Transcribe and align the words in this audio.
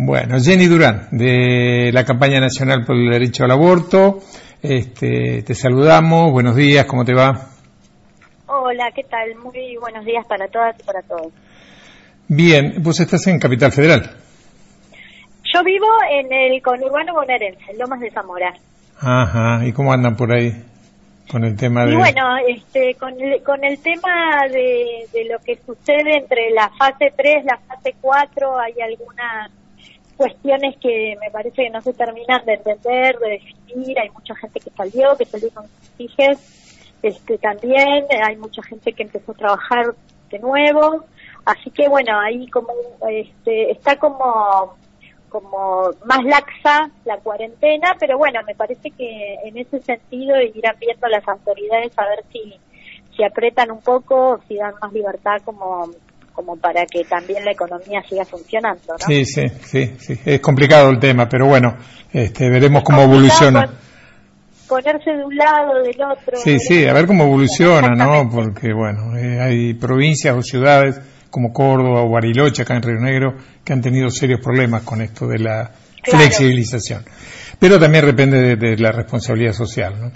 Bueno, 0.00 0.36
Jenny 0.38 0.66
Durán, 0.66 1.08
de 1.10 1.90
la 1.92 2.04
campaña 2.04 2.38
nacional 2.38 2.84
por 2.86 2.94
el 2.94 3.10
derecho 3.10 3.42
al 3.42 3.50
aborto. 3.50 4.20
Este, 4.62 5.42
te 5.42 5.54
saludamos, 5.56 6.30
buenos 6.30 6.54
días, 6.54 6.86
¿cómo 6.86 7.04
te 7.04 7.12
va? 7.12 7.48
Hola, 8.46 8.92
¿qué 8.94 9.02
tal? 9.02 9.34
Muy 9.42 9.76
buenos 9.80 10.04
días 10.04 10.24
para 10.28 10.46
todas 10.46 10.78
y 10.78 10.84
para 10.84 11.02
todos. 11.02 11.32
Bien, 12.28 12.74
vos 12.78 13.00
estás 13.00 13.26
en 13.26 13.40
Capital 13.40 13.72
Federal. 13.72 14.08
Yo 15.52 15.64
vivo 15.64 15.88
en 16.12 16.32
el 16.32 16.62
conurbano 16.62 17.14
bonaerense, 17.14 17.72
en 17.72 17.78
Lomas 17.78 17.98
de 17.98 18.12
Zamora. 18.12 18.54
Ajá, 19.00 19.66
¿y 19.66 19.72
cómo 19.72 19.92
andan 19.92 20.14
por 20.14 20.32
ahí 20.32 20.62
con 21.28 21.42
el 21.42 21.56
tema 21.56 21.84
de...? 21.86 21.94
Y 21.94 21.96
bueno, 21.96 22.36
este, 22.46 22.94
con, 22.94 23.20
el, 23.20 23.42
con 23.42 23.64
el 23.64 23.76
tema 23.80 24.46
de, 24.48 25.08
de 25.12 25.24
lo 25.24 25.40
que 25.40 25.56
sucede 25.66 26.18
entre 26.18 26.50
la 26.52 26.70
fase 26.78 27.12
3, 27.16 27.44
la 27.44 27.58
fase 27.66 27.96
4, 28.00 28.60
hay 28.60 28.74
algunas 28.80 29.50
cuestiones 30.18 30.76
que 30.78 31.16
me 31.20 31.30
parece 31.30 31.62
que 31.62 31.70
no 31.70 31.80
se 31.80 31.94
terminan 31.94 32.44
de 32.44 32.54
entender, 32.54 33.18
de 33.18 33.30
definir. 33.30 33.98
Hay 33.98 34.10
mucha 34.10 34.34
gente 34.34 34.60
que 34.60 34.70
salió, 34.70 35.16
que 35.16 35.24
salió 35.24 35.48
con 35.54 35.64
sus. 35.96 36.58
Este, 37.00 37.38
también 37.38 38.06
hay 38.24 38.36
mucha 38.36 38.60
gente 38.64 38.92
que 38.92 39.04
empezó 39.04 39.32
a 39.32 39.36
trabajar 39.36 39.94
de 40.30 40.38
nuevo. 40.40 41.04
Así 41.46 41.70
que 41.70 41.88
bueno, 41.88 42.18
ahí 42.20 42.48
como 42.48 42.72
este, 43.08 43.70
está 43.70 43.96
como 43.96 44.76
como 45.28 45.90
más 46.06 46.24
laxa 46.24 46.90
la 47.04 47.18
cuarentena, 47.18 47.94
pero 48.00 48.16
bueno, 48.16 48.40
me 48.46 48.54
parece 48.54 48.90
que 48.90 49.34
en 49.44 49.58
ese 49.58 49.80
sentido 49.82 50.40
irán 50.40 50.76
viendo 50.80 51.06
las 51.06 51.26
autoridades 51.28 51.92
a 51.98 52.08
ver 52.08 52.24
si 52.32 52.58
si 53.14 53.24
apretan 53.24 53.70
un 53.70 53.80
poco, 53.80 54.40
si 54.48 54.56
dan 54.56 54.74
más 54.80 54.92
libertad 54.92 55.42
como 55.44 55.90
como 56.38 56.56
para 56.56 56.86
que 56.86 57.02
también 57.02 57.44
la 57.44 57.50
economía 57.50 58.00
siga 58.08 58.24
funcionando. 58.24 58.80
¿no? 58.86 59.04
Sí, 59.04 59.24
sí, 59.24 59.42
sí, 59.64 59.96
sí, 59.98 60.20
es 60.24 60.38
complicado 60.38 60.88
el 60.88 61.00
tema, 61.00 61.28
pero 61.28 61.46
bueno, 61.48 61.76
este, 62.12 62.48
veremos 62.48 62.84
cómo 62.84 63.02
evoluciona. 63.02 63.68
Ponerse 64.68 65.10
de 65.10 65.24
un 65.24 65.36
lado, 65.36 65.82
del 65.82 66.00
otro. 66.00 66.36
Sí, 66.36 66.60
sí, 66.60 66.86
a 66.86 66.92
ver 66.92 67.08
cómo 67.08 67.24
evoluciona, 67.24 67.88
¿no? 67.88 68.30
Porque 68.30 68.72
bueno, 68.72 69.18
eh, 69.18 69.40
hay 69.40 69.74
provincias 69.74 70.36
o 70.36 70.42
ciudades 70.42 71.00
como 71.28 71.52
Córdoba 71.52 72.02
o 72.04 72.08
Bariloche, 72.08 72.62
acá 72.62 72.76
en 72.76 72.82
Río 72.82 73.00
Negro, 73.00 73.34
que 73.64 73.72
han 73.72 73.80
tenido 73.80 74.08
serios 74.08 74.38
problemas 74.40 74.84
con 74.84 75.02
esto 75.02 75.26
de 75.26 75.40
la 75.40 75.72
flexibilización. 76.04 77.04
Pero 77.58 77.80
también 77.80 78.06
depende 78.06 78.54
de, 78.54 78.76
la 78.76 78.92
responsabilidad 78.92 79.54
social, 79.54 80.00
¿no? 80.00 80.12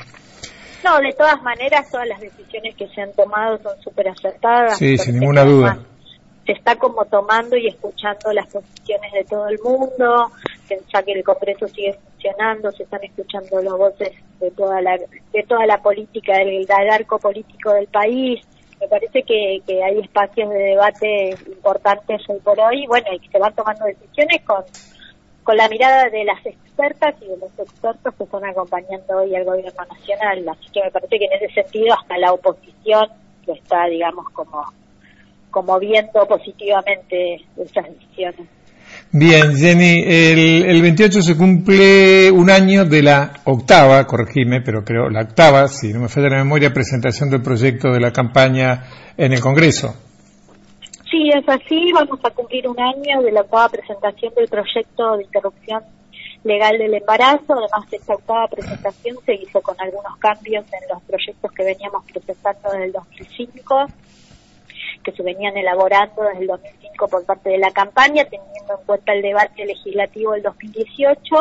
No, 0.85 0.99
de 1.01 1.13
todas 1.19 1.43
maneras, 1.43 1.91
todas 1.91 2.07
las 2.07 2.21
decisiones 2.21 2.77
que 2.77 2.87
se 2.95 3.01
han 3.01 3.13
tomado 3.13 3.59
son 3.61 3.73
súper 3.83 4.09
acertadas. 4.09 4.79
Sí, 4.79 4.97
sin 4.99 5.19
ninguna 5.19 5.43
duda 5.43 5.79
se 6.47 6.53
está 6.53 6.77
como 6.77 7.05
tomando 7.05 7.57
y 7.57 7.69
escuchando 7.69 8.33
las 8.33 8.47
posiciones 8.49 9.13
de 9.13 9.25
todo 9.25 9.49
el 9.49 9.59
mundo, 9.61 10.31
ya 10.93 11.03
que 11.03 11.13
el 11.13 11.25
Congreso 11.25 11.69
sigue 11.69 11.95
funcionando, 11.95 12.73
se 12.73 12.83
están 12.83 13.05
escuchando 13.05 13.63
las 13.63 13.75
voces 13.75 14.13
de 14.41 14.51
toda 14.51 14.81
la, 14.81 14.99
de 14.99 15.43
toda 15.47 15.67
la 15.67 15.81
política, 15.81 16.39
del, 16.39 16.67
arco 16.91 17.19
político 17.19 17.73
del 17.73 17.87
país. 17.87 18.45
Me 18.81 18.89
parece 18.89 19.23
que, 19.23 19.63
que 19.65 19.83
hay 19.85 20.01
espacios 20.01 20.51
de 20.51 20.59
debate 20.59 21.37
importantes 21.47 22.21
hoy 22.29 22.41
por 22.41 22.59
hoy, 22.59 22.87
bueno, 22.89 23.07
y 23.13 23.29
se 23.29 23.39
van 23.39 23.55
tomando 23.55 23.85
decisiones 23.85 24.43
con, 24.43 24.65
con 25.45 25.57
la 25.57 25.69
mirada 25.69 26.09
de 26.09 26.25
las 26.25 26.45
expertas 26.45 27.15
y 27.21 27.27
de 27.27 27.37
los 27.37 27.57
expertos 27.57 28.15
que 28.15 28.25
están 28.25 28.45
acompañando 28.45 29.19
hoy 29.19 29.37
al 29.37 29.45
gobierno 29.45 29.85
nacional. 29.85 30.49
Así 30.49 30.71
que 30.73 30.83
me 30.83 30.91
parece 30.91 31.19
que 31.19 31.25
en 31.27 31.33
ese 31.35 31.55
sentido 31.55 31.95
hasta 31.95 32.19
la 32.19 32.33
oposición 32.33 33.09
que 33.45 33.53
está, 33.53 33.87
digamos, 33.87 34.29
como 34.31 34.65
como 35.53 35.79
viendo 35.79 36.27
positivamente 36.27 37.37
estas 37.57 37.85
decisiones. 37.85 38.49
Bien, 39.13 39.55
Jenny, 39.55 40.03
el, 40.07 40.65
el 40.65 40.83
28 40.83 41.23
se 41.23 41.37
cumple 41.37 42.31
un 42.31 42.51
año 42.51 42.87
de 42.87 43.03
la 43.03 43.33
octava, 43.45 44.07
corregime, 44.07 44.63
pero 44.63 44.83
creo 44.85 45.11
la 45.11 45.23
octava, 45.23 45.69
si 45.69 45.93
no 45.93 46.01
me 46.01 46.09
falla 46.09 46.31
la 46.31 46.39
memoria, 46.39 46.73
presentación 46.73 47.29
del 47.29 47.43
proyecto 47.43 47.93
de 47.93 48.01
la 48.01 48.11
campaña 48.11 48.85
en 49.17 49.33
el 49.33 49.41
Congreso. 49.41 49.95
Sí, 51.11 51.29
es 51.29 51.47
así, 51.47 51.93
vamos 51.93 52.21
a 52.25 52.31
cumplir 52.31 52.67
un 52.67 52.81
año 52.81 53.23
de 53.23 53.33
la 53.33 53.43
octava 53.43 53.69
presentación 53.69 54.33
del 54.35 54.49
proyecto 54.49 55.19
de 55.19 55.25
interrupción 55.25 55.83
legal 56.45 56.79
del 56.79 56.95
embarazo. 56.95 57.53
Además, 57.53 57.93
esta 57.93 58.15
octava 58.15 58.49
presentación 58.49 59.17
se 59.27 59.35
hizo 59.35 59.61
con 59.61 59.77
algunos 59.79 60.17
cambios 60.19 60.65
en 60.73 60.89
los 60.89 61.03
proyectos 61.03 61.53
que 61.53 61.65
veníamos 61.65 62.05
presentando 62.11 62.71
desde 62.71 62.85
el 62.87 62.93
2005 62.93 63.87
que 65.03 65.13
se 65.13 65.23
venían 65.23 65.57
elaborando 65.57 66.23
desde 66.23 66.41
el 66.41 66.47
2005 66.47 67.09
por 67.09 67.25
parte 67.25 67.51
de 67.51 67.59
la 67.59 67.71
campaña, 67.71 68.25
teniendo 68.25 68.79
en 68.79 68.87
cuenta 68.87 69.13
el 69.13 69.23
debate 69.23 69.67
legislativo 69.67 70.33
del 70.33 70.43
2018. 70.43 71.37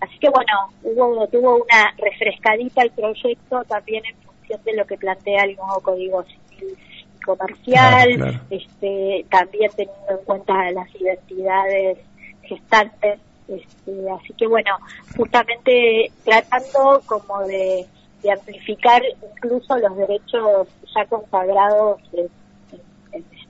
Así 0.00 0.18
que 0.18 0.28
bueno, 0.28 0.52
hubo, 0.82 1.26
tuvo 1.28 1.56
una 1.56 1.94
refrescadita 1.98 2.82
el 2.82 2.90
proyecto 2.90 3.64
también 3.64 4.04
en 4.06 4.16
función 4.16 4.60
de 4.64 4.76
lo 4.76 4.86
que 4.86 4.96
plantea 4.96 5.44
el 5.44 5.56
nuevo 5.56 5.80
Código 5.80 6.24
Civil 6.24 6.76
y 7.16 7.20
Comercial, 7.20 8.42
este, 8.50 9.24
también 9.30 9.70
teniendo 9.76 10.10
en 10.10 10.24
cuenta 10.24 10.70
las 10.72 10.94
identidades 10.94 11.98
gestantes. 12.42 13.20
Este, 13.46 14.10
así 14.10 14.32
que 14.38 14.46
bueno, 14.46 14.76
justamente 15.16 16.10
tratando 16.24 17.02
como 17.04 17.40
de, 17.40 17.86
de 18.22 18.32
amplificar 18.32 19.02
incluso 19.34 19.76
los 19.76 19.96
derechos 19.96 20.68
ya 20.94 21.04
consagrados 21.06 22.00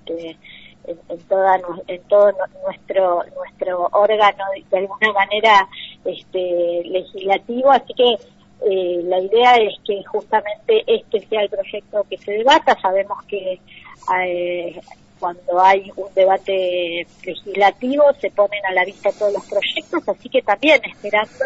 en, 0.07 1.19
toda 1.29 1.61
en 1.87 2.03
todo 2.05 2.33
nuestro 2.65 3.25
nuestro 3.37 3.89
órgano 3.93 4.45
de, 4.71 4.79
alguna 4.79 5.13
manera 5.13 5.69
este, 6.05 6.83
legislativo. 6.85 7.71
Así 7.71 7.95
que 7.95 8.15
eh, 8.71 9.03
la 9.05 9.19
idea 9.21 9.57
es 9.57 9.75
que 9.87 10.03
justamente 10.05 10.85
este 10.87 11.21
sea 11.27 11.43
el 11.43 11.51
proyecto 11.51 12.05
que 12.09 12.19
se 12.19 12.33
debata. 12.33 12.77
Sabemos 12.81 13.23
que 13.25 13.61
eh, 14.19 14.81
cuando 15.19 15.61
hay 15.61 15.91
un 15.97 16.13
debate 16.15 17.07
legislativo 17.25 18.05
se 18.21 18.31
ponen 18.31 18.65
a 18.67 18.73
la 18.73 18.85
vista 18.85 19.11
todos 19.19 19.33
los 19.33 19.45
proyectos. 19.47 20.09
Así 20.09 20.29
que 20.29 20.43
también 20.43 20.81
esperando 20.85 21.45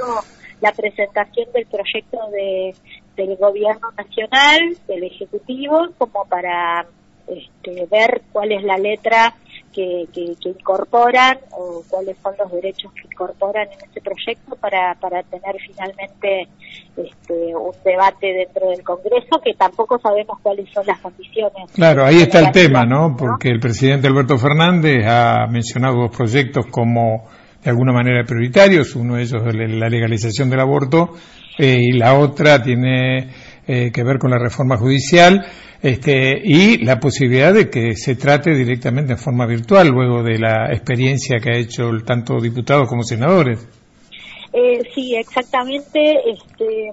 la 0.61 0.73
presentación 0.73 1.53
del 1.53 1.67
proyecto 1.67 2.19
de 2.33 2.75
del 3.19 3.37
gobierno 3.37 3.91
nacional 3.97 4.61
del 4.87 5.03
ejecutivo 5.03 5.89
como 5.99 6.25
para 6.27 6.87
este, 7.29 7.87
ver 7.87 8.23
cuál 8.33 8.53
es 8.53 8.63
la 8.63 8.77
letra 8.77 9.35
que, 9.73 10.09
incorporan 10.45 11.39
o 11.53 11.83
cuáles 11.89 12.17
son 12.23 12.35
los 12.39 12.51
derechos 12.51 12.93
que 12.95 13.03
incorporan 13.11 13.69
en 13.69 13.79
este 13.85 14.01
proyecto 14.01 14.57
para, 14.57 14.95
para 14.95 15.23
tener 15.23 15.57
finalmente 15.67 16.49
este, 16.97 17.55
un 17.55 17.73
debate 17.85 18.27
dentro 18.27 18.71
del 18.71 18.83
Congreso 18.83 19.41
que 19.45 19.55
tampoco 19.55 19.99
sabemos 20.01 20.39
cuáles 20.43 20.69
son 20.73 20.87
las 20.87 20.99
condiciones. 21.01 21.71
Claro, 21.75 22.05
ahí 22.05 22.23
está 22.23 22.41
el 22.41 22.51
tema, 22.51 22.85
¿no? 22.85 23.15
Porque 23.17 23.49
el 23.49 23.61
presidente 23.61 24.09
Alberto 24.09 24.37
Fernández 24.39 25.07
ha 25.07 25.47
mencionado 25.49 25.97
dos 26.03 26.17
proyectos 26.17 26.67
como 26.71 27.29
de 27.63 27.71
alguna 27.71 27.93
manera 27.93 28.25
prioritarios, 28.25 28.95
uno 28.95 29.17
de 29.17 29.23
ellos 29.23 29.43
es 29.47 29.55
la 29.55 29.89
legalización 29.89 30.49
del 30.49 30.61
aborto 30.61 31.11
eh, 31.59 31.77
y 31.81 31.99
la 31.99 32.15
otra 32.15 32.63
tiene 32.63 33.31
eh, 33.67 33.91
que 33.93 34.05
ver 34.05 34.19
con 34.19 34.31
la 34.31 34.39
reforma 34.39 34.77
judicial 34.77 35.45
este, 35.83 36.41
y 36.43 36.79
la 36.85 36.99
posibilidad 36.99 37.55
de 37.55 37.71
que 37.71 37.95
se 37.95 38.17
trate 38.17 38.55
directamente 38.55 39.13
en 39.13 39.19
forma 39.19 39.47
virtual 39.47 39.89
luego 39.89 40.23
de 40.23 40.39
la 40.39 40.73
experiencia 40.73 41.39
que 41.39 41.51
ha 41.51 41.59
hecho 41.59 41.91
tanto 42.05 42.41
diputados 42.41 42.89
como 42.89 43.03
senadores. 43.03 43.67
Eh, 44.53 44.83
sí, 44.95 45.15
exactamente. 45.15 46.17
Este, 46.31 46.93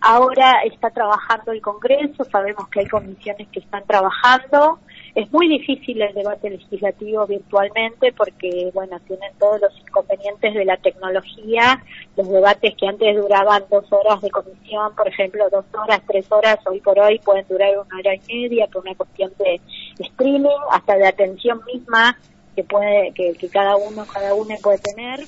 ahora 0.00 0.62
está 0.70 0.90
trabajando 0.90 1.52
el 1.52 1.60
Congreso, 1.60 2.24
sabemos 2.24 2.68
que 2.68 2.80
hay 2.80 2.86
comisiones 2.86 3.48
que 3.48 3.60
están 3.60 3.84
trabajando. 3.86 4.78
Es 5.16 5.32
muy 5.32 5.48
difícil 5.48 6.02
el 6.02 6.12
debate 6.12 6.50
legislativo 6.50 7.26
virtualmente 7.26 8.12
porque, 8.12 8.70
bueno, 8.74 9.00
tienen 9.06 9.32
todos 9.38 9.58
los 9.62 9.72
inconvenientes 9.80 10.52
de 10.52 10.64
la 10.66 10.76
tecnología. 10.76 11.82
Los 12.18 12.28
debates 12.28 12.74
que 12.78 12.86
antes 12.86 13.16
duraban 13.16 13.64
dos 13.70 13.90
horas 13.90 14.20
de 14.20 14.30
comisión, 14.30 14.94
por 14.94 15.08
ejemplo, 15.08 15.48
dos 15.50 15.64
horas, 15.72 16.02
tres 16.06 16.30
horas, 16.30 16.58
hoy 16.66 16.80
por 16.82 16.98
hoy 16.98 17.18
pueden 17.20 17.46
durar 17.48 17.70
una 17.78 17.98
hora 17.98 18.14
y 18.14 18.20
media 18.28 18.66
por 18.66 18.82
una 18.82 18.94
cuestión 18.94 19.32
de 19.38 19.58
streaming, 20.00 20.50
hasta 20.70 20.98
de 20.98 21.06
atención 21.06 21.62
misma 21.64 22.18
que 22.54 22.64
puede 22.64 23.12
que, 23.12 23.48
cada 23.48 23.76
uno 23.76 24.04
cada 24.12 24.34
uno 24.34 24.54
puede 24.62 24.78
tener 24.80 25.20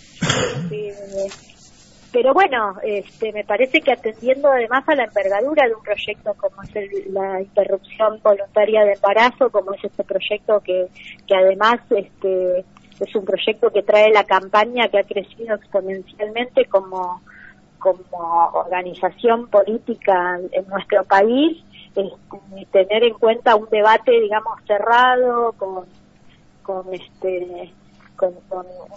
eh, 0.71 1.29
pero 2.13 2.33
bueno, 2.33 2.77
este, 2.83 3.33
me 3.33 3.45
parece 3.45 3.81
que 3.81 3.93
atendiendo 3.93 4.49
además 4.49 4.89
a 4.89 4.95
la 4.95 5.05
envergadura 5.05 5.67
de 5.67 5.75
un 5.75 5.83
proyecto 5.83 6.35
como 6.35 6.63
es 6.63 7.07
la 7.11 7.43
interrupción 7.43 8.21
voluntaria 8.23 8.85
de 8.85 8.93
embarazo, 8.93 9.51
como 9.51 9.75
es 9.75 9.85
este 9.85 10.05
proyecto 10.05 10.61
que, 10.61 10.89
que 11.27 11.35
además 11.35 11.81
este, 11.91 12.65
es 13.01 13.15
un 13.15 13.25
proyecto 13.25 13.71
que 13.71 13.83
trae 13.83 14.11
la 14.11 14.25
campaña 14.25 14.89
que 14.89 14.99
ha 14.99 15.05
crecido 15.05 15.55
exponencialmente 15.57 16.65
como, 16.67 17.21
como 17.79 18.51
organización 18.55 19.49
política 19.49 20.39
en 20.53 20.67
nuestro 20.69 21.05
país, 21.05 21.63
este, 21.95 22.67
tener 22.73 23.05
en 23.05 23.15
cuenta 23.15 23.57
un 23.57 23.69
debate, 23.69 24.13
digamos, 24.13 24.59
cerrado, 24.67 25.53
con, 25.59 25.85
con 26.63 26.95
este 26.95 27.73
con, 28.17 28.35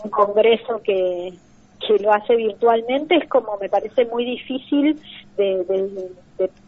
un 0.04 0.10
congreso 0.10 0.82
que, 0.84 1.34
que 1.88 2.04
lo 2.04 2.14
hace 2.14 2.36
virtualmente 2.36 3.16
es 3.16 3.30
como 3.30 3.58
me 3.60 3.70
parece 3.70 4.06
muy 4.06 4.26
difícil 4.26 5.00
de, 5.38 5.66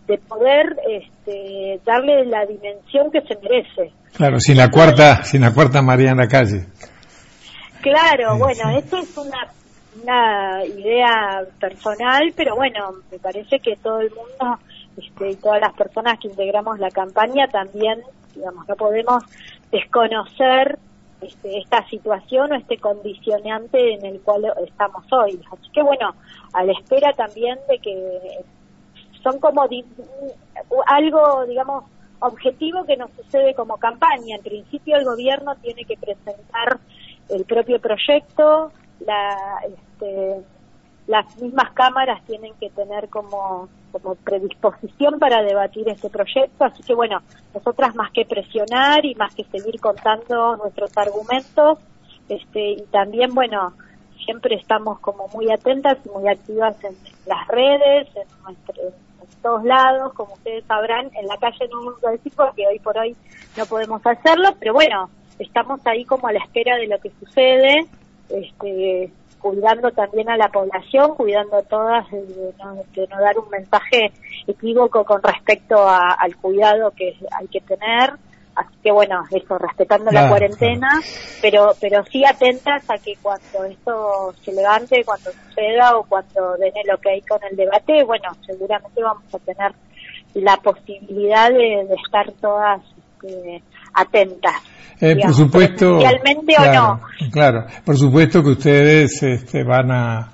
de, 0.07 0.18
poder 0.27 0.75
este, 0.89 1.80
darle 1.86 2.25
la 2.25 2.45
dimensión 2.45 3.12
que 3.12 3.21
se 3.21 3.36
merece. 3.42 3.92
Claro, 4.13 4.39
sin 4.39 4.57
la 4.57 4.69
cuarta, 4.69 5.24
sin 5.24 5.42
la 5.42 5.54
cuarta 5.54 5.81
María 5.81 6.12
en 6.12 6.18
la 6.18 6.27
calle. 6.27 6.65
Claro, 7.81 8.38
bueno, 8.38 8.69
esto 8.77 8.98
es 8.98 9.18
una, 9.18 9.48
una 10.01 10.65
idea 10.65 11.42
personal, 11.60 12.33
pero 12.36 12.56
bueno, 12.56 12.94
me 13.12 13.19
parece 13.19 13.60
que 13.60 13.75
todo 13.77 14.00
el 14.01 14.10
mundo 14.12 14.60
este, 14.98 15.31
y 15.31 15.36
todas 15.36 15.60
las 15.60 15.74
personas 15.74 16.19
que 16.19 16.27
integramos 16.27 16.80
la 16.80 16.89
campaña 16.89 17.48
también, 17.48 18.01
digamos, 18.36 18.68
no 18.68 18.75
podemos 18.75 19.24
desconocer 19.71 20.77
este, 21.23 21.57
esta 21.59 21.87
situación 21.87 22.51
o 22.51 22.55
este 22.55 22.77
condicionante 22.77 23.95
en 23.95 24.05
el 24.05 24.21
cual 24.21 24.51
estamos 24.65 25.05
hoy. 25.11 25.39
Así 25.51 25.69
que 25.71 25.81
bueno, 25.81 26.13
a 26.53 26.63
la 26.63 26.71
espera 26.73 27.13
también 27.13 27.57
de 27.67 27.79
que 27.79 28.43
son 29.21 29.39
como 29.39 29.67
algo, 30.87 31.45
digamos, 31.45 31.85
objetivo 32.19 32.85
que 32.85 32.97
nos 32.97 33.11
sucede 33.11 33.53
como 33.53 33.77
campaña. 33.77 34.35
En 34.35 34.43
principio 34.43 34.97
el 34.97 35.05
gobierno 35.05 35.55
tiene 35.61 35.85
que 35.85 35.97
presentar 35.97 36.79
el 37.29 37.45
propio 37.45 37.79
proyecto, 37.79 38.71
la, 38.99 39.59
este, 39.67 40.41
las 41.07 41.37
mismas 41.41 41.71
cámaras 41.73 42.23
tienen 42.25 42.53
que 42.59 42.69
tener 42.69 43.09
como, 43.09 43.69
como 43.93 44.15
predisposición 44.15 45.19
para 45.19 45.43
debatir 45.43 45.87
este 45.87 46.09
proyecto, 46.09 46.65
así 46.65 46.81
que 46.81 46.95
bueno, 46.95 47.21
nosotras 47.53 47.95
más 47.95 48.11
que 48.11 48.25
presionar 48.25 49.05
y 49.05 49.13
más 49.13 49.33
que 49.35 49.43
seguir 49.45 49.79
contando 49.79 50.57
nuestros 50.57 50.97
argumentos, 50.97 51.77
este, 52.27 52.71
y 52.71 52.81
también 52.91 53.33
bueno, 53.35 53.73
siempre 54.25 54.55
estamos 54.55 54.99
como 54.99 55.27
muy 55.27 55.51
atentas 55.51 55.99
y 56.05 56.09
muy 56.09 56.27
activas 56.27 56.75
en, 56.83 56.95
las 57.27 57.47
redes, 57.47 58.07
en, 58.15 58.55
en 58.81 59.41
todos 59.43 59.63
lados, 59.63 60.13
como 60.13 60.33
ustedes 60.33 60.65
sabrán, 60.65 61.11
en 61.13 61.27
la 61.27 61.37
calle 61.37 61.67
no 61.71 61.85
vamos 61.85 62.03
a 62.03 62.11
decir 62.11 62.33
porque 62.35 62.65
hoy 62.67 62.79
por 62.79 62.97
hoy 62.97 63.15
no 63.55 63.65
podemos 63.67 64.01
hacerlo, 64.05 64.55
pero 64.59 64.73
bueno, 64.73 65.09
estamos 65.37 65.85
ahí 65.85 66.03
como 66.03 66.27
a 66.27 66.33
la 66.33 66.39
espera 66.39 66.77
de 66.77 66.87
lo 66.87 66.99
que 66.99 67.11
sucede, 67.19 67.85
este, 68.29 69.11
cuidando 69.43 69.91
también 69.91 70.29
a 70.29 70.37
la 70.37 70.47
población, 70.47 71.15
cuidando 71.15 71.57
a 71.57 71.63
todas 71.63 72.09
de 72.09 72.53
no, 72.57 73.21
dar 73.21 73.37
un 73.37 73.49
mensaje 73.49 74.13
equívoco 74.47 75.03
con 75.03 75.21
respecto 75.21 75.85
al 75.85 76.35
cuidado 76.37 76.91
que 76.91 77.13
hay 77.37 77.47
que 77.49 77.59
tener. 77.59 78.13
Así 78.55 78.73
que 78.83 78.91
bueno, 78.91 79.23
eso, 79.31 79.57
respetando 79.57 80.11
la 80.11 80.29
cuarentena, 80.29 81.01
pero 81.41 81.73
pero 81.81 82.05
sí 82.05 82.23
atentas 82.23 82.87
a 82.89 82.97
que 82.99 83.15
cuando 83.21 83.65
esto 83.65 84.33
se 84.43 84.53
levante, 84.53 85.03
cuando 85.03 85.31
suceda 85.31 85.97
o 85.97 86.03
cuando 86.03 86.55
den 86.57 86.73
el 86.75 86.93
ok 86.93 87.27
con 87.27 87.43
el 87.49 87.57
debate, 87.57 88.03
bueno, 88.03 88.29
seguramente 88.45 89.01
vamos 89.01 89.33
a 89.33 89.39
tener 89.39 89.73
la 90.35 90.55
posibilidad 90.57 91.49
de, 91.51 91.81
estar 92.05 92.31
todas 92.33 92.81
este, 93.23 93.63
atentas. 93.93 94.55
Eh, 94.99 95.17
por 95.21 95.33
supuesto. 95.33 95.99
claro, 96.45 97.01
Claro, 97.31 97.65
por 97.83 97.97
supuesto 97.97 98.41
que 98.41 98.51
ustedes 98.51 99.21
este, 99.21 99.63
van 99.63 99.91
a, 99.91 100.29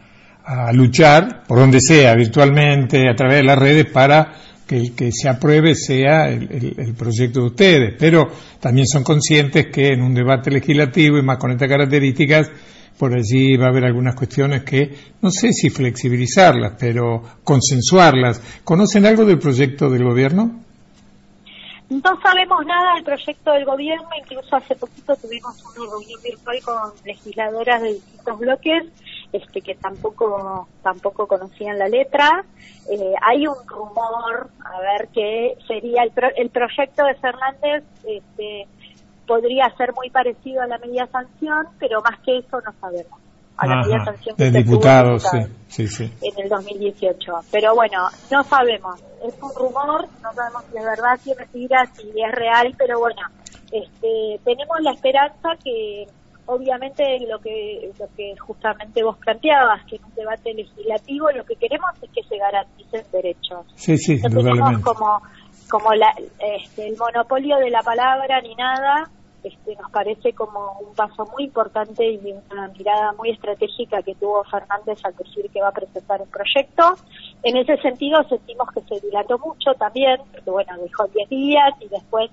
luchar, 0.74 1.44
por 1.48 1.60
donde 1.60 1.80
sea, 1.80 2.16
virtualmente, 2.16 3.08
a 3.10 3.16
través 3.16 3.38
de 3.38 3.44
las 3.44 3.58
redes, 3.58 3.86
para 3.86 4.34
que 4.66 4.78
el 4.78 4.96
que 4.96 5.12
se 5.12 5.30
apruebe 5.30 5.76
sea 5.76 6.28
el, 6.30 6.94
proyecto 6.98 7.42
de 7.42 7.46
ustedes. 7.48 7.96
Pero 7.98 8.30
también 8.60 8.88
son 8.88 9.04
conscientes 9.04 9.68
que 9.68 9.88
en 9.88 10.02
un 10.02 10.14
debate 10.14 10.52
legislativo 10.52 11.18
y 11.18 11.24
más 11.24 11.38
con 11.38 11.52
estas 11.52 11.68
características, 11.68 12.52
por 12.98 13.14
allí 13.16 13.58
va 13.58 13.68
a 13.68 13.70
haber 13.70 13.86
algunas 13.86 14.16
cuestiones 14.16 14.64
que 14.64 14.94
no 15.22 15.32
sé 15.32 15.54
si 15.54 15.70
flexibilizarlas, 15.70 16.74
pero 16.80 17.24
consensuarlas. 17.44 18.42
¿Conocen 18.64 19.06
algo 19.06 19.26
del 19.26 19.40
proyecto 19.40 19.90
del 19.90 20.04
gobierno? 20.04 20.64
No 21.90 22.22
sabemos 22.22 22.66
nada 22.68 22.94
del 22.96 23.04
proyecto 23.04 23.52
del 23.52 23.66
gobierno, 23.66 24.08
incluso 24.18 24.56
hace 24.56 24.76
poquito 24.76 25.16
tuvimos 25.16 25.64
una 25.64 25.90
reunión 25.90 26.22
virtual 26.24 26.60
con 26.64 26.94
legisladoras 27.04 27.82
de 27.82 27.94
distintos 27.94 28.40
bloques 28.40 28.84
este, 29.32 29.62
que 29.62 29.76
tampoco 29.76 30.68
tampoco 30.84 31.28
conocían 31.28 31.78
la 31.78 31.88
letra. 31.88 32.46
Eh, 32.92 33.14
hay 33.22 33.48
un 33.48 33.56
rumor, 33.68 34.50
a 34.64 34.82
ver 34.82 35.10
qué 35.14 35.56
sería 35.68 36.04
el, 36.04 36.12
el 36.38 36.50
proyecto 36.50 37.06
de 37.06 37.16
Fernández, 37.16 37.84
este, 38.06 38.68
podría 39.28 39.70
ser 39.78 39.94
muy 39.94 40.10
parecido 40.10 40.62
a 40.62 40.68
la 40.68 40.78
media 40.80 41.08
sanción, 41.08 41.68
pero 41.80 42.02
más 42.02 42.20
que 42.22 42.38
eso 42.40 42.60
no 42.62 42.74
sabemos 42.80 43.20
a 43.58 43.68
la 43.68 43.82
media 43.82 44.06
sanción 44.06 44.36
de 44.38 44.52
diputados, 44.52 45.28
sí, 45.68 45.88
sí, 45.88 46.12
en 46.22 46.44
el 46.44 46.50
2018. 46.50 47.34
Pero 47.52 47.76
bueno, 47.76 48.08
no 48.32 48.44
sabemos, 48.44 49.04
es 49.24 49.36
un 49.42 49.54
rumor, 49.56 50.08
no 50.22 50.34
sabemos 50.34 50.64
si 50.72 50.78
es 50.78 50.86
verdad, 50.86 51.20
si 51.22 51.32
es 51.32 51.38
mentira, 51.38 51.86
si 51.94 52.10
es 52.10 52.32
real, 52.32 52.74
pero 52.78 53.00
bueno, 53.00 53.22
este, 53.72 54.40
tenemos 54.44 54.78
la 54.82 54.92
esperanza 54.92 55.50
que 55.64 56.08
obviamente 56.46 57.04
lo 57.28 57.40
que 57.40 57.92
lo 58.00 58.08
que 58.16 58.36
justamente 58.38 59.04
vos 59.04 59.18
planteabas, 59.18 59.86
que 59.86 59.98
en 59.98 60.06
un 60.06 60.16
debate 60.16 60.54
legislativo 60.54 61.30
lo 61.32 61.46
que 61.46 61.56
queremos 61.56 61.92
es 62.02 62.10
que 62.10 62.24
se 62.24 62.38
garanticen 62.38 63.04
derechos. 63.12 63.66
Sí, 63.76 63.98
sí, 63.98 64.16
no 64.16 64.42
tenemos 64.42 64.80
como 64.82 65.22
como 65.70 65.94
la, 65.94 66.12
este, 66.40 66.88
el 66.88 66.98
monopolio 66.98 67.58
de 67.58 67.70
la 67.70 67.82
palabra 67.82 68.42
ni 68.42 68.56
nada, 68.56 69.08
este, 69.44 69.76
nos 69.76 69.90
parece 69.92 70.34
como 70.34 70.80
un 70.80 70.94
paso 70.96 71.26
muy 71.34 71.46
importante 71.46 72.06
y 72.06 72.20
una 72.52 72.68
mirada 72.70 73.14
muy 73.14 73.32
estratégica 73.32 74.02
que 74.02 74.16
tuvo 74.16 74.44
Fernández 74.44 75.00
al 75.04 75.16
decir 75.16 75.50
que 75.52 75.62
va 75.62 75.70
a 75.70 75.72
presentar 75.72 76.22
un 76.22 76.30
proyecto. 76.30 76.96
En 77.44 77.58
ese 77.58 77.78
sentido 77.78 78.22
sentimos 78.28 78.68
que 78.74 78.82
se 78.82 79.06
dilató 79.06 79.38
mucho 79.40 79.74
también, 79.76 80.18
porque 80.32 80.50
bueno, 80.50 80.78
dejó 80.78 81.08
10 81.08 81.30
días 81.30 81.74
y 81.80 81.88
después 81.88 82.30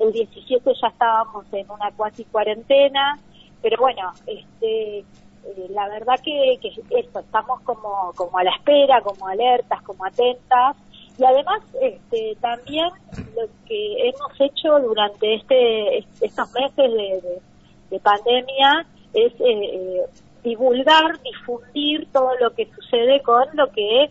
el 0.00 0.12
17 0.12 0.72
ya 0.80 0.88
estábamos 0.88 1.44
en 1.52 1.70
una 1.70 1.90
cuasi 1.92 2.24
cuarentena, 2.24 3.18
pero 3.62 3.76
bueno, 3.80 4.12
este, 4.26 4.98
eh, 4.98 5.04
la 5.70 5.88
verdad 5.88 6.14
que, 6.22 6.58
que 6.60 6.98
esto, 6.98 7.20
estamos 7.20 7.60
como, 7.62 8.12
como 8.14 8.38
a 8.38 8.44
la 8.44 8.50
espera, 8.50 9.00
como 9.00 9.26
alertas, 9.26 9.82
como 9.82 10.04
atentas, 10.04 10.76
y 11.18 11.24
además 11.24 11.60
este, 11.80 12.36
también 12.40 12.88
lo 13.34 13.48
que 13.66 14.08
hemos 14.08 14.40
hecho 14.40 14.78
durante 14.78 15.34
este 15.34 15.98
estos 16.20 16.52
meses 16.52 17.40
de, 17.90 18.00
pandemia 18.00 18.86
es 19.14 19.32
eh, 19.32 19.40
eh, 19.40 20.06
divulgar, 20.44 21.20
difundir 21.22 22.06
todo 22.12 22.30
lo 22.40 22.54
que 22.54 22.70
sucede 22.72 23.20
con 23.22 23.44
lo 23.54 23.70
que 23.72 24.04
es, 24.04 24.10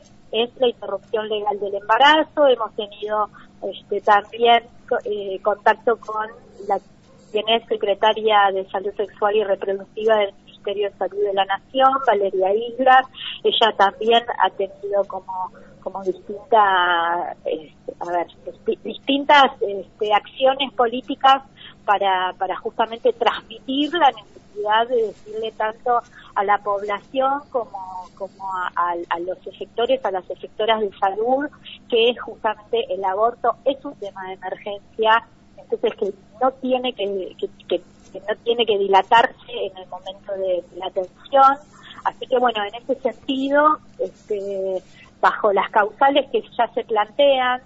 la 0.58 0.67
interrupción 0.67 1.29
legal 1.29 1.58
del 1.60 1.75
embarazo. 1.75 2.48
Hemos 2.48 2.75
tenido 2.75 3.29
este, 3.63 4.01
también 4.01 4.63
eh, 5.05 5.39
contacto 5.41 5.98
con 5.98 6.27
la 6.67 6.79
quien 7.31 7.48
es 7.50 7.65
secretaria 7.67 8.51
de 8.53 8.65
Salud 8.70 8.93
Sexual 8.96 9.36
y 9.36 9.43
Reproductiva 9.43 10.17
del 10.17 10.34
Ministerio 10.46 10.89
de 10.89 10.98
Salud 10.98 11.24
de 11.24 11.34
la 11.34 11.46
Nación, 11.46 11.91
Valeria 12.05 12.53
Islas. 12.53 13.05
Ella 13.43 13.74
también 13.77 14.24
ha 14.43 14.50
tenido 14.51 15.03
como 15.08 15.51
como 15.88 16.03
distintas, 16.03 17.38
este, 17.46 17.94
a 17.98 18.12
ver, 18.12 18.27
distintas 18.84 19.53
este, 19.62 20.13
acciones 20.13 20.74
políticas 20.74 21.44
para, 21.86 22.34
para 22.38 22.58
justamente 22.58 23.13
transmitir 23.13 23.94
la 23.94 24.12
necesidad 24.12 24.88
de 24.89 25.03
decirle 25.03 25.53
tanto 25.53 26.01
a 26.36 26.44
la 26.44 26.58
población 26.58 27.41
como, 27.51 28.10
como 28.17 28.51
a, 28.75 29.20
los 29.20 29.38
efectores, 29.48 30.03
a 30.03 30.12
las 30.12 30.29
efectoras 30.29 30.82
de 30.82 30.91
salud, 30.98 31.48
que 31.89 32.13
justamente 32.17 32.86
el 32.94 33.06
aborto 33.06 33.56
es 33.63 33.77
un 33.86 33.96
tema 33.96 34.27
de 34.27 34.34
emergencia, 34.34 35.25
entonces 35.56 35.96
que 35.96 36.13
no 36.41 36.51
tiene 36.51 36.91
que, 36.91 37.34
que, 37.70 37.82
no 38.13 38.36
tiene 38.44 38.65
que 38.65 38.77
dilatarse 38.77 39.51
en 39.51 39.77
el 39.77 39.88
momento 39.88 40.34
de 40.34 40.65
la 40.75 40.88
atención. 40.88 41.58
Así 42.03 42.27
que 42.27 42.38
bueno, 42.38 42.62
en 42.65 42.75
ese 42.75 42.96
sentido, 43.01 43.79
este, 44.00 44.82
bajo 45.21 45.51
las 45.53 45.69
causales 45.71 46.25
que 46.31 46.43
ya 46.57 46.67
se 46.74 46.83
plantean, 46.83 47.62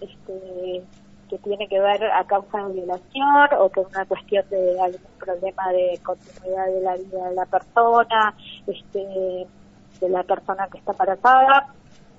este, 0.00 0.82
que 1.28 1.38
tiene 1.38 1.68
que 1.68 1.80
ver 1.80 2.04
a 2.04 2.24
causa 2.24 2.66
de 2.66 2.74
violación 2.74 3.48
o 3.58 3.68
con 3.70 3.86
una 3.86 4.04
cuestión 4.04 4.48
de 4.48 4.80
algún 4.80 5.10
problema 5.18 5.72
de 5.72 6.00
continuidad 6.04 6.66
de 6.66 6.80
la 6.80 6.96
vida 6.96 7.28
de 7.28 7.34
la 7.34 7.46
persona, 7.46 8.34
este, 8.66 9.46
de 10.00 10.08
la 10.08 10.22
persona 10.22 10.68
que 10.68 10.78
está 10.78 10.92
embarazada, 10.92 11.74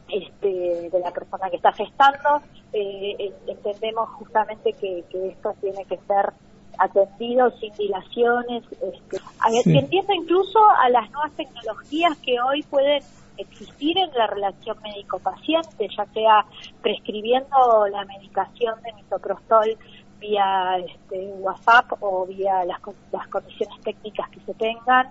este, 0.10 0.90
de 0.90 1.00
la 1.00 1.12
persona 1.12 1.50
que 1.50 1.58
está 1.58 1.72
gestando, 1.74 2.42
eh, 2.74 3.34
entendemos 3.48 4.10
justamente 4.12 4.74
que, 4.74 5.04
esto 5.12 5.54
tiene 5.62 5.86
que 5.86 5.98
ser 5.98 6.34
atendido 6.80 7.50
sin 7.60 7.74
dilaciones, 7.74 8.64
este, 8.72 9.18
sí. 9.64 9.78
empieza 9.78 10.14
incluso 10.14 10.60
a 10.80 10.90
las 10.90 11.10
nuevas 11.12 11.32
tecnologías 11.34 12.18
que 12.20 12.40
hoy 12.40 12.64
pueden 12.64 13.02
existir 13.38 13.98
en 13.98 14.12
la 14.14 14.28
relación 14.28 14.78
médico-paciente, 14.82 15.88
ya 15.96 16.06
sea 16.14 16.46
prescribiendo 16.82 17.88
la 17.92 18.06
medicación 18.06 18.82
de 18.84 18.94
misoprostol 18.94 19.78
vía 20.20 20.78
este, 20.80 21.28
WhatsApp 21.40 21.92
o 22.00 22.26
vía 22.26 22.66
las, 22.66 22.80
las 23.12 23.28
condiciones 23.28 23.80
técnicas 23.82 24.30
que 24.30 24.40
se 24.42 24.54
tengan, 24.56 25.08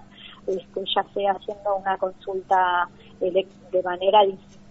este, 0.47 0.81
ya 0.95 1.05
sea 1.15 1.33
haciendo 1.33 1.77
una 1.77 1.97
consulta 1.97 2.89
de 3.21 3.83
manera 3.83 4.21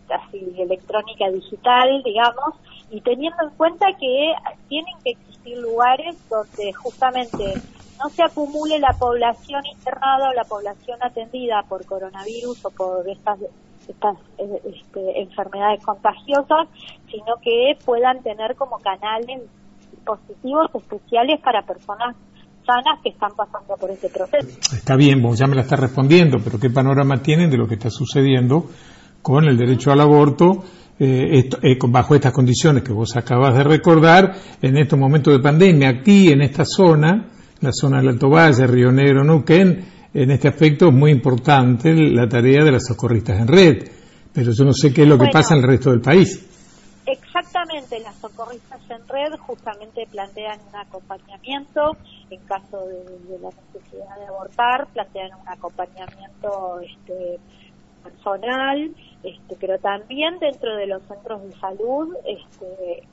así 0.10 0.56
electrónica 0.58 1.30
digital, 1.30 2.04
digamos, 2.04 2.56
y 2.92 3.02
teniendo 3.02 3.44
en 3.44 3.50
cuenta 3.52 3.88
que 4.00 4.34
tienen 4.68 4.94
que 5.04 5.12
existir 5.12 5.58
lugares 5.58 6.16
donde 6.30 6.74
justamente 6.74 7.54
no 8.02 8.10
se 8.10 8.24
acumule 8.24 8.80
la 8.80 8.94
población 8.94 9.66
internada 9.66 10.30
o 10.30 10.34
la 10.34 10.44
población 10.44 11.00
atendida 11.02 11.64
por 11.68 11.86
coronavirus 11.86 12.66
o 12.66 12.70
por 12.72 13.08
estas 13.08 13.40
este, 13.88 15.22
enfermedades 15.22 15.84
contagiosas, 15.84 16.68
sino 17.10 17.36
que 17.42 17.78
puedan 17.86 18.22
tener 18.24 18.56
como 18.56 18.80
canales 18.80 19.42
dispositivos 19.92 20.70
especiales 20.74 21.40
para 21.42 21.62
personas 21.62 22.16
sanas 22.66 23.00
que 23.04 23.10
están 23.10 23.32
pasando 23.36 23.76
por 23.80 23.92
ese 23.92 24.10
proceso. 24.10 24.76
Está 24.76 24.96
bien, 24.96 25.22
vos 25.22 25.38
ya 25.38 25.46
me 25.48 25.56
la 25.56 25.62
estás 25.62 25.80
respondiendo, 25.80 26.38
pero 26.44 26.60
¿qué 26.60 26.70
panorama 26.70 27.22
tienen 27.22 27.50
de 27.50 27.58
lo 27.58 27.68
que 27.68 27.76
está 27.76 27.90
sucediendo 27.90 28.66
con 29.22 29.46
el 29.46 29.58
derecho 29.58 29.92
al 29.92 30.02
aborto 30.02 30.64
eh, 30.98 31.50
eh, 31.62 31.78
bajo 31.88 32.16
estas 32.16 32.34
condiciones 32.34 32.84
que 32.84 32.94
vos 32.94 33.16
acabas 33.16 33.56
de 33.56 33.64
recordar 33.64 34.34
en 34.62 34.78
estos 34.78 34.98
momentos 34.98 35.34
de 35.34 35.40
pandemia? 35.40 35.90
Aquí, 35.90 36.30
en 36.30 36.42
esta 36.42 36.66
zona, 36.66 37.28
la 37.62 37.72
zona 37.72 38.00
del 38.00 38.10
Alto 38.10 38.30
Valle, 38.30 38.68
Río 38.68 38.92
Negro, 38.92 39.24
Neuquén, 39.24 39.86
en 40.14 40.32
este 40.32 40.48
aspecto 40.48 40.88
es 40.88 40.94
muy 40.94 41.12
importante 41.12 41.94
la 41.94 42.28
tarea 42.28 42.64
de 42.64 42.72
las 42.72 42.86
socorristas 42.86 43.40
en 43.40 43.48
red, 43.48 43.90
pero 44.34 44.52
yo 44.52 44.64
no 44.64 44.74
sé 44.74 44.94
qué 44.94 45.04
es 45.04 45.08
lo 45.08 45.18
que 45.18 45.28
pasa 45.32 45.56
en 45.56 45.62
el 45.62 45.68
resto 45.68 45.92
del 45.92 46.02
país. 46.02 46.52
Exactamente, 47.06 48.00
las 48.00 48.16
socorristas 48.16 48.82
en 48.90 49.08
red 49.08 49.38
justamente 49.40 50.08
plantean 50.10 50.60
un 50.70 50.76
acompañamiento 50.76 51.98
en 52.30 52.40
caso 52.46 52.88
de, 52.88 53.40
la 53.40 53.50
necesidad 53.74 54.18
de 54.18 54.26
abortar, 54.28 54.88
plantean 54.94 55.30
un 55.40 55.48
acompañamiento 55.48 56.80
este, 56.80 57.40
personal, 58.04 58.92
este, 59.24 59.56
pero 59.60 59.78
también 59.80 60.40
dentro 60.40 60.76
de 60.76 60.88
los 60.88 61.04
centros 61.04 61.44
de 61.44 61.52
salud 61.60 62.16
este, 62.26 63.08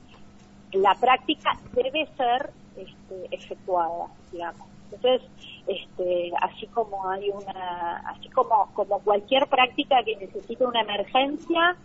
la 0.73 0.95
práctica 0.95 1.51
debe 1.73 2.07
ser 2.17 2.49
este, 2.77 3.35
efectuada, 3.35 4.07
digamos. 4.31 4.67
Entonces, 4.91 5.27
este, 5.67 6.31
así 6.41 6.67
como 6.67 7.09
hay 7.09 7.29
una, 7.29 7.97
así 8.09 8.29
como 8.29 8.69
como 8.73 8.99
cualquier 8.99 9.47
práctica 9.47 10.03
que 10.03 10.15
necesite 10.17 10.65
una 10.65 10.81
emergencia, 10.81 11.75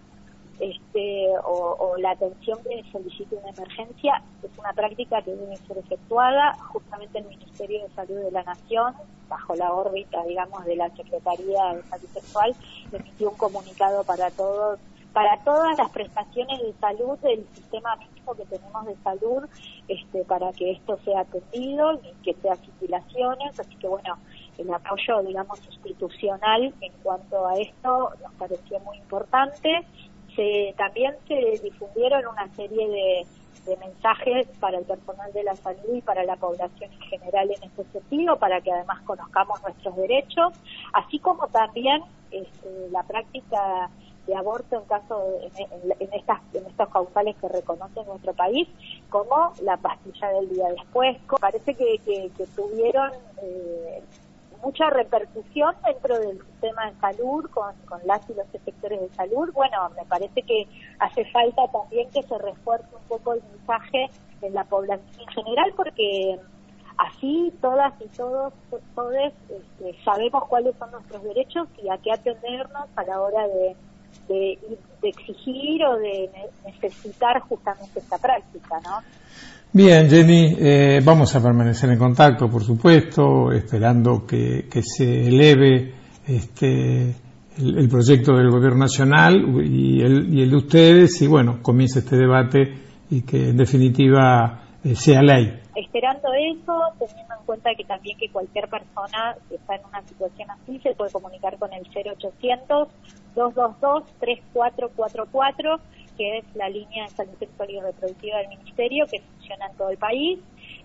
este, 0.61 1.29
o, 1.45 1.95
la 1.99 2.11
atención 2.11 2.59
que 2.65 2.83
solicite 2.91 3.37
una 3.37 3.51
emergencia, 3.51 4.23
es 4.43 4.51
una 4.59 4.73
práctica 4.73 5.23
que 5.23 5.31
debe 5.35 5.57
ser 5.57 5.79
efectuada. 5.79 6.55
Justamente 6.73 7.19
el 7.19 7.27
Ministerio 7.27 7.83
de 7.83 7.91
Salud 7.91 8.17
de 8.17 8.31
la 8.33 8.43
Nación, 8.43 8.95
bajo 9.29 9.55
la 9.55 9.73
órbita, 9.73 10.23
digamos, 10.25 10.65
de 10.65 10.77
la 10.77 10.91
Secretaría 10.91 11.75
de 11.75 11.83
Salud 11.85 12.09
Sexual, 12.13 12.57
emitió 12.93 13.31
un 13.31 13.37
comunicado 13.37 14.03
para 14.05 14.31
todos 14.33 14.81
para 15.13 15.39
todas 15.45 15.77
las 15.79 15.91
prestaciones 15.91 16.61
de 16.61 16.73
salud 16.75 17.19
del 17.19 17.47
sistema 17.55 17.97
mínimo 17.97 18.35
que 18.35 18.45
tenemos 18.45 18.87
de 18.87 18.97
salud, 18.97 19.45
este, 19.89 20.25
para 20.25 20.53
que 20.53 20.73
esto 20.73 20.99
sea 21.05 21.21
atendido 21.21 22.01
que 22.23 22.35
sea 22.35 22.57
titulaciones, 22.57 23.59
así 23.59 23.75
que 23.77 23.89
bueno, 23.89 24.19
el 24.59 24.73
apoyo, 24.73 25.23
digamos, 25.23 25.65
institucional 25.67 26.75
en 26.81 26.93
cuanto 27.03 27.47
a 27.47 27.57
esto 27.57 28.11
nos 28.23 28.33
pareció 28.35 28.81
muy 28.81 28.99
importante. 28.99 29.85
Se, 30.35 30.75
también 30.77 31.15
se 31.27 31.61
difundieron 31.63 32.27
una 32.27 32.49
serie 32.55 32.89
de, 32.89 33.27
mensajes 33.81 34.49
para 34.61 34.79
el 34.79 34.87
personal 34.87 35.31
de 35.35 35.43
la 35.43 35.55
salud 35.55 35.95
y 35.95 36.01
para 36.01 36.25
la 36.25 36.37
población 36.37 36.91
en 36.91 37.01
general 37.03 37.51
en 37.51 37.69
este 37.69 37.85
sentido, 37.93 38.39
para 38.39 38.63
que 38.63 38.73
además 38.73 39.03
conozcamos 39.03 39.63
nuestros 39.63 39.95
derechos, 39.95 40.55
así 40.95 41.19
como 41.19 41.49
también 41.49 42.03
este, 42.31 42.89
la 42.91 43.03
práctica 43.03 43.91
de 44.29 44.37
aborto 44.37 44.77
en 44.77 44.85
caso 44.85 45.41
en, 45.41 46.13
estas 46.13 46.41
en 46.53 46.67
estos 46.67 46.89
causales 46.91 47.35
que 47.41 47.49
reconoce 47.49 48.05
nuestro 48.05 48.35
país 48.35 48.69
como 49.09 49.55
la 49.63 49.79
pastilla 49.79 50.29
del 50.29 50.51
día 50.51 50.69
después. 50.69 51.17
Parece 51.41 51.75
que, 51.75 51.99
que, 52.05 52.31
tuvieron 52.55 53.11
eh, 53.43 54.03
mucha 54.63 54.91
repercusión 54.91 55.75
dentro 55.85 56.19
del 56.19 56.39
sistema 56.45 56.91
de 56.91 57.01
salud 57.01 57.49
con, 57.51 57.75
con 57.87 58.01
las 58.05 58.29
y 58.29 58.35
los 58.35 58.47
sectores 58.49 59.01
de 59.01 59.09
salud. 59.15 59.51
Bueno 59.55 59.91
me 59.97 60.05
parece 60.05 60.43
que 60.43 60.69
hace 60.99 61.25
falta 61.33 61.67
también 61.69 62.11
que 62.11 62.23
se 62.23 62.37
refuerce 62.37 62.95
un 62.95 63.09
poco 63.09 63.33
el 63.33 63.43
mensaje 63.57 64.11
en 64.43 64.53
la 64.53 64.65
población 64.65 65.21
en 65.21 65.29
general 65.29 65.73
porque 65.75 66.39
así 66.99 67.51
todas 67.63 67.95
y 68.01 68.09
todos 68.09 68.53
todos 68.95 69.15
este, 69.49 70.05
sabemos 70.05 70.45
cuáles 70.49 70.77
son 70.77 70.91
nuestros 70.91 71.23
derechos 71.23 71.67
y 71.83 71.89
a 71.89 71.97
qué 71.97 72.13
atendernos 72.13 72.89
a 72.95 73.05
la 73.05 73.21
hora 73.23 73.49
de 73.49 73.75
de, 74.29 74.59
exigir 75.03 75.85
o 75.85 75.97
de 75.97 76.29
necesitar 76.65 77.41
justamente 77.41 78.01
esta 78.01 78.19
práctica, 78.19 78.81
¿no? 78.85 78.99
Bien, 79.73 80.09
Jenny, 80.09 80.57
eh, 80.59 81.01
vamos 81.05 81.35
a 81.37 81.43
permanecer 81.43 81.91
en 81.91 81.99
contacto, 81.99 82.49
por 82.49 82.65
supuesto, 82.65 83.53
esperando 83.53 84.27
que, 84.27 84.65
se 84.83 85.29
eleve 85.29 85.93
este, 86.27 87.15
el, 87.59 87.89
proyecto 87.89 88.33
del 88.35 88.51
Gobierno 88.51 88.81
Nacional 88.81 89.37
y 89.65 90.01
el, 90.01 90.35
y 90.35 90.43
el 90.43 90.51
de 90.51 90.57
ustedes, 90.57 91.21
y 91.23 91.27
bueno, 91.27 91.61
comience 91.63 92.01
este 92.01 92.17
debate 92.17 92.89
y 93.11 93.23
que 93.23 93.51
en 93.51 93.57
definitiva 93.57 94.63
eh, 94.85 94.95
sea 94.95 95.23
ley. 95.23 95.61
Esperando 95.75 96.29
eso, 96.35 96.81
teniendo 96.99 97.35
en 97.39 97.47
cuenta 97.47 97.71
que 97.77 97.85
también 97.85 98.17
que 98.19 98.29
cualquier 98.31 98.69
persona 98.69 99.37
que 99.49 99.57
está 99.57 99.77
en 99.77 99.85
una 99.87 100.03
situación 100.03 100.51
así 100.51 100.79
se 100.81 100.95
puede 100.95 101.11
comunicar 101.13 101.59
con 101.59 101.73
el 101.73 101.83
0800 101.83 102.89
222-3444, 103.39 105.81
que 106.17 106.39
es 106.39 106.45
la 106.55 106.69
línea 106.69 107.05
de 107.05 107.11
salud 107.11 107.35
sexual 107.39 107.71
y 107.71 107.79
reproductiva 107.81 108.39
del 108.39 108.49
Ministerio, 108.49 109.07
que 109.07 109.21
funciona 109.21 109.67
en 109.67 109.77
todo 109.77 109.91
el 109.91 109.99
país, 109.99 110.41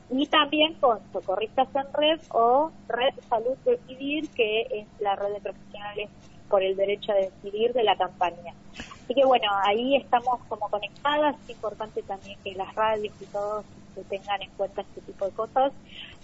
y 0.09 0.27
también 0.27 0.73
con 0.75 0.99
Socorristas 1.11 1.67
en 1.75 1.91
Red 1.93 2.21
o 2.29 2.71
Red 2.87 3.15
Salud 3.29 3.57
Decidir, 3.65 4.29
que 4.29 4.61
es 4.61 4.87
la 4.99 5.15
red 5.15 5.33
de 5.33 5.41
profesionales 5.41 6.09
por 6.49 6.61
el 6.61 6.75
derecho 6.75 7.13
a 7.13 7.15
decidir 7.15 7.73
de 7.73 7.83
la 7.83 7.97
campaña. 7.97 8.53
Así 8.77 9.15
que 9.15 9.25
bueno, 9.25 9.47
ahí 9.63 9.95
estamos 9.95 10.39
como 10.47 10.69
conectadas, 10.69 11.35
es 11.43 11.49
importante 11.49 12.03
también 12.03 12.37
que 12.43 12.53
las 12.53 12.75
radios 12.75 13.15
y 13.19 13.25
todos 13.25 13.65
tengan 14.09 14.41
en 14.41 14.49
cuenta 14.51 14.81
este 14.81 15.01
tipo 15.01 15.25
de 15.25 15.31
cosas 15.31 15.71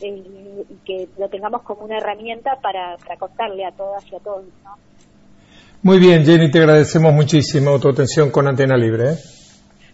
eh, 0.02 0.66
y 0.70 0.76
que 0.86 1.10
lo 1.18 1.30
tengamos 1.30 1.62
como 1.64 1.84
una 1.84 1.98
herramienta 1.98 2.60
para, 2.62 2.98
para 2.98 3.18
contarle 3.18 3.66
a 3.66 3.72
todas 3.72 4.06
y 4.12 4.16
a 4.16 4.20
todos, 4.20 4.46
¿no? 4.64 4.78
Muy 5.82 5.98
bien, 5.98 6.26
Jenny, 6.26 6.52
te 6.52 6.60
agradecemos 6.60 7.14
muchísimo 7.14 7.80
tu 7.80 7.90
atención 7.90 8.32
con 8.32 8.48
Antena 8.48 8.76
Libre. 8.76 9.12
¿eh? 9.12 9.16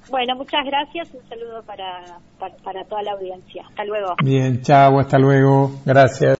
Bueno, 0.10 0.36
muchas 0.36 0.66
gracias. 0.66 1.10
Un 1.14 1.28
saludo 1.30 1.62
para, 1.64 2.20
para, 2.40 2.56
para 2.64 2.84
toda 2.86 3.04
la 3.04 3.12
audiencia. 3.12 3.64
Hasta 3.70 3.86
luego. 3.86 4.16
Bien, 4.24 4.62
chao, 4.62 5.00
hasta 5.00 5.20
luego. 5.20 5.82
Gracias. 5.86 6.34